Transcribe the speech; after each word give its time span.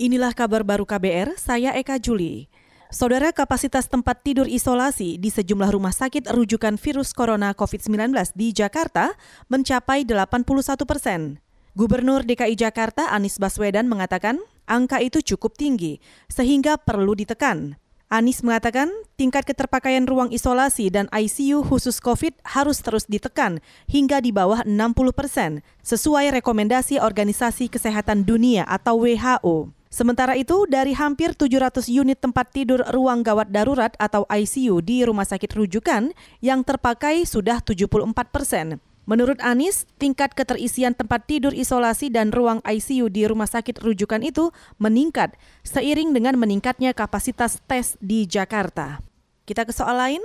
Inilah 0.00 0.32
kabar 0.32 0.64
baru 0.64 0.88
KBR, 0.88 1.36
saya 1.36 1.76
Eka 1.76 2.00
Juli. 2.00 2.48
Saudara 2.88 3.36
kapasitas 3.36 3.84
tempat 3.84 4.24
tidur 4.24 4.48
isolasi 4.48 5.20
di 5.20 5.28
sejumlah 5.28 5.76
rumah 5.76 5.92
sakit 5.92 6.24
rujukan 6.32 6.80
virus 6.80 7.12
corona 7.12 7.52
COVID-19 7.52 8.08
di 8.32 8.56
Jakarta 8.56 9.12
mencapai 9.52 10.08
81 10.08 10.88
persen. 10.88 11.44
Gubernur 11.76 12.24
DKI 12.24 12.56
Jakarta 12.56 13.12
Anies 13.12 13.36
Baswedan 13.36 13.92
mengatakan 13.92 14.40
angka 14.64 15.04
itu 15.04 15.20
cukup 15.20 15.60
tinggi 15.60 16.00
sehingga 16.32 16.80
perlu 16.80 17.12
ditekan. 17.12 17.76
Anies 18.08 18.40
mengatakan 18.40 18.88
tingkat 19.20 19.44
keterpakaian 19.44 20.08
ruang 20.08 20.32
isolasi 20.32 20.88
dan 20.88 21.12
ICU 21.12 21.60
khusus 21.60 22.00
COVID 22.00 22.40
harus 22.56 22.80
terus 22.80 23.04
ditekan 23.04 23.60
hingga 23.84 24.24
di 24.24 24.32
bawah 24.32 24.64
60 24.64 24.96
persen 25.12 25.60
sesuai 25.84 26.40
rekomendasi 26.40 26.96
Organisasi 27.04 27.68
Kesehatan 27.68 28.24
Dunia 28.24 28.64
atau 28.64 29.04
WHO. 29.04 29.76
Sementara 29.90 30.38
itu, 30.38 30.70
dari 30.70 30.94
hampir 30.94 31.34
700 31.34 31.90
unit 31.90 32.14
tempat 32.14 32.54
tidur 32.54 32.86
ruang 32.94 33.26
gawat 33.26 33.50
darurat 33.50 33.90
atau 33.98 34.22
ICU 34.30 34.78
di 34.86 35.02
rumah 35.02 35.26
sakit 35.26 35.50
rujukan, 35.50 36.14
yang 36.38 36.62
terpakai 36.62 37.26
sudah 37.26 37.58
74 37.58 38.30
persen. 38.30 38.78
Menurut 39.10 39.42
Anies, 39.42 39.90
tingkat 39.98 40.38
keterisian 40.38 40.94
tempat 40.94 41.26
tidur 41.26 41.50
isolasi 41.50 42.06
dan 42.06 42.30
ruang 42.30 42.62
ICU 42.62 43.10
di 43.10 43.26
rumah 43.26 43.50
sakit 43.50 43.82
rujukan 43.82 44.22
itu 44.22 44.54
meningkat 44.78 45.34
seiring 45.66 46.14
dengan 46.14 46.38
meningkatnya 46.38 46.94
kapasitas 46.94 47.58
tes 47.66 47.98
di 47.98 48.30
Jakarta. 48.30 49.02
Kita 49.42 49.66
ke 49.66 49.74
soal 49.74 49.98
lain. 49.98 50.22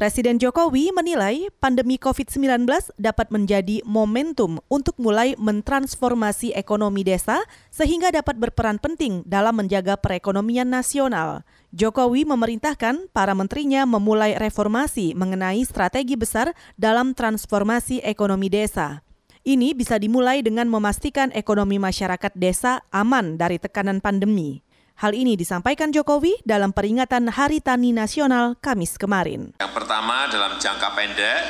Presiden 0.00 0.40
Jokowi 0.40 0.96
menilai 0.96 1.52
pandemi 1.60 2.00
COVID-19 2.00 2.64
dapat 2.96 3.28
menjadi 3.28 3.84
momentum 3.84 4.56
untuk 4.72 4.96
mulai 4.96 5.36
mentransformasi 5.36 6.56
ekonomi 6.56 7.04
desa 7.04 7.44
sehingga 7.68 8.08
dapat 8.08 8.40
berperan 8.40 8.80
penting 8.80 9.20
dalam 9.28 9.60
menjaga 9.60 10.00
perekonomian 10.00 10.72
nasional. 10.72 11.44
Jokowi 11.76 12.24
memerintahkan 12.24 13.12
para 13.12 13.36
menterinya 13.36 13.84
memulai 13.84 14.40
reformasi 14.40 15.12
mengenai 15.12 15.60
strategi 15.68 16.16
besar 16.16 16.56
dalam 16.80 17.12
transformasi 17.12 18.00
ekonomi 18.00 18.48
desa. 18.48 19.04
Ini 19.44 19.76
bisa 19.76 20.00
dimulai 20.00 20.40
dengan 20.40 20.64
memastikan 20.72 21.28
ekonomi 21.36 21.76
masyarakat 21.76 22.32
desa 22.40 22.80
aman 22.88 23.36
dari 23.36 23.60
tekanan 23.60 24.00
pandemi. 24.00 24.64
Hal 25.00 25.16
ini 25.16 25.32
disampaikan 25.32 25.88
Jokowi 25.96 26.44
dalam 26.44 26.76
peringatan 26.76 27.32
Hari 27.32 27.64
Tani 27.64 27.88
Nasional 27.88 28.52
Kamis 28.60 29.00
kemarin. 29.00 29.56
Yang 29.56 29.72
pertama 29.72 30.28
dalam 30.28 30.60
jangka 30.60 30.92
pendek, 30.92 31.40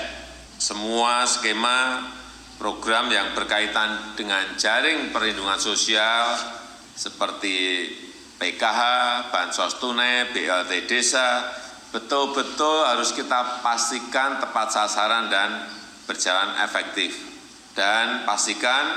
semua 0.54 1.26
skema 1.26 1.98
program 2.62 3.10
yang 3.10 3.34
berkaitan 3.34 4.14
dengan 4.14 4.54
jaring 4.54 5.10
perlindungan 5.10 5.58
sosial 5.58 6.30
seperti 6.94 7.90
PKH, 8.38 8.80
Bansos 9.34 9.82
Tunai, 9.82 10.30
BLT 10.30 10.86
Desa, 10.86 11.42
betul-betul 11.90 12.86
harus 12.86 13.10
kita 13.10 13.66
pastikan 13.66 14.38
tepat 14.38 14.78
sasaran 14.78 15.26
dan 15.26 15.66
berjalan 16.06 16.54
efektif. 16.62 17.18
Dan 17.74 18.22
pastikan 18.22 18.94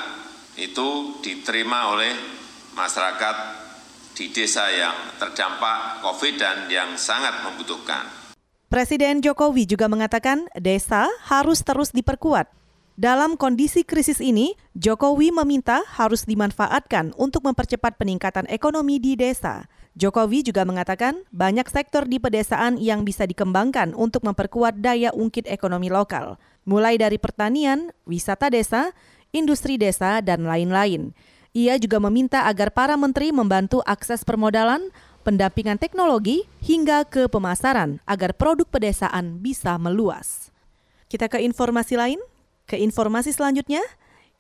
itu 0.62 1.18
diterima 1.26 1.90
oleh 1.90 2.14
masyarakat 2.78 3.64
di 4.14 4.30
desa 4.30 4.70
yang 4.70 4.94
terdampak 5.18 6.06
COVID 6.06 6.34
dan 6.38 6.58
yang 6.70 6.94
sangat 6.96 7.42
membutuhkan. 7.42 8.06
Presiden 8.70 9.22
Jokowi 9.22 9.70
juga 9.70 9.86
mengatakan 9.86 10.50
desa 10.58 11.06
harus 11.30 11.62
terus 11.62 11.94
diperkuat. 11.94 12.50
Dalam 12.94 13.42
kondisi 13.42 13.82
krisis 13.82 14.22
ini, 14.22 14.54
Jokowi 14.78 15.34
meminta 15.34 15.82
harus 15.98 16.30
dimanfaatkan 16.30 17.18
untuk 17.18 17.42
mempercepat 17.42 17.98
peningkatan 17.98 18.46
ekonomi 18.50 19.02
di 19.02 19.18
desa. 19.18 19.66
Jokowi 19.94 20.46
juga 20.46 20.66
mengatakan 20.66 21.22
banyak 21.30 21.70
sektor 21.70 22.06
di 22.10 22.18
pedesaan 22.18 22.82
yang 22.82 23.06
bisa 23.06 23.30
dikembangkan 23.30 23.94
untuk 23.94 24.26
memperkuat 24.26 24.82
daya 24.82 25.14
ungkit 25.14 25.46
ekonomi 25.50 25.90
lokal, 25.90 26.42
mulai 26.66 26.98
dari 26.98 27.22
pertanian, 27.22 27.94
wisata 28.10 28.50
desa, 28.50 28.94
industri 29.34 29.78
desa, 29.78 30.22
dan 30.22 30.46
lain-lain. 30.46 31.14
Ia 31.54 31.78
juga 31.78 32.02
meminta 32.02 32.50
agar 32.50 32.74
para 32.74 32.98
menteri 32.98 33.30
membantu 33.30 33.86
akses 33.86 34.26
permodalan, 34.26 34.90
pendampingan 35.22 35.78
teknologi, 35.78 36.50
hingga 36.66 37.06
ke 37.06 37.30
pemasaran 37.30 38.02
agar 38.10 38.34
produk 38.34 38.66
pedesaan 38.66 39.38
bisa 39.38 39.78
meluas. 39.78 40.50
Kita 41.14 41.30
ke 41.30 41.38
informasi 41.46 41.94
lain. 41.94 42.18
Ke 42.66 42.82
informasi 42.82 43.30
selanjutnya, 43.30 43.86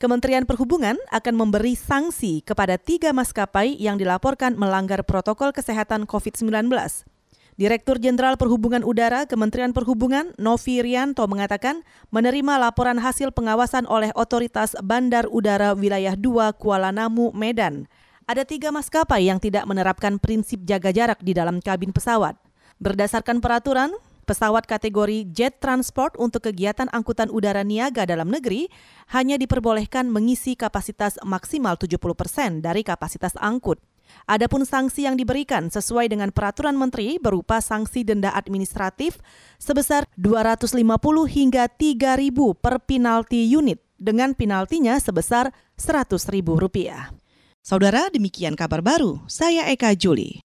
Kementerian 0.02 0.50
Perhubungan 0.50 0.98
akan 1.14 1.38
memberi 1.38 1.78
sanksi 1.78 2.42
kepada 2.42 2.82
tiga 2.82 3.14
maskapai 3.14 3.78
yang 3.78 4.02
dilaporkan 4.02 4.58
melanggar 4.58 5.06
protokol 5.06 5.54
kesehatan 5.54 6.10
COVID-19. 6.10 6.66
Direktur 7.54 8.02
Jenderal 8.02 8.34
Perhubungan 8.34 8.82
Udara 8.82 9.30
Kementerian 9.30 9.78
Perhubungan 9.78 10.34
Novi 10.42 10.82
Rianto 10.82 11.22
mengatakan 11.30 11.86
menerima 12.10 12.58
laporan 12.58 12.98
hasil 12.98 13.30
pengawasan 13.30 13.86
oleh 13.86 14.10
Otoritas 14.18 14.74
Bandar 14.82 15.30
Udara 15.30 15.78
Wilayah 15.78 16.18
2 16.18 16.58
Kuala 16.58 16.90
Namu, 16.90 17.30
Medan. 17.38 17.86
Ada 18.26 18.42
tiga 18.42 18.74
maskapai 18.74 19.30
yang 19.30 19.38
tidak 19.38 19.70
menerapkan 19.70 20.18
prinsip 20.18 20.66
jaga 20.66 20.90
jarak 20.90 21.22
di 21.22 21.38
dalam 21.38 21.62
kabin 21.62 21.94
pesawat. 21.94 22.34
Berdasarkan 22.82 23.38
peraturan, 23.38 23.94
pesawat 24.26 24.66
kategori 24.66 25.30
jet 25.30 25.62
transport 25.62 26.18
untuk 26.18 26.50
kegiatan 26.50 26.90
angkutan 26.90 27.30
udara 27.30 27.62
niaga 27.62 28.10
dalam 28.10 28.34
negeri 28.34 28.66
hanya 29.14 29.38
diperbolehkan 29.38 30.10
mengisi 30.10 30.58
kapasitas 30.58 31.22
maksimal 31.22 31.78
70 31.78 32.02
persen 32.18 32.66
dari 32.66 32.82
kapasitas 32.82 33.38
angkut. 33.38 33.78
Adapun 34.24 34.64
sanksi 34.64 35.04
yang 35.04 35.20
diberikan 35.20 35.68
sesuai 35.68 36.08
dengan 36.08 36.32
peraturan 36.32 36.80
menteri 36.80 37.20
berupa 37.20 37.60
sanksi 37.60 38.08
denda 38.08 38.32
administratif 38.32 39.20
sebesar 39.60 40.08
250 40.16 40.80
hingga 41.28 41.68
3.000 41.68 42.32
per 42.60 42.80
penalti 42.84 43.44
unit 43.48 43.84
dengan 44.00 44.36
penaltinya 44.36 44.96
sebesar 45.00 45.52
100.000 45.76 46.20
rupiah. 46.56 47.12
Saudara, 47.64 48.12
demikian 48.12 48.60
kabar 48.60 48.84
baru. 48.84 49.24
Saya 49.32 49.72
Eka 49.72 49.96
Juli. 49.96 50.44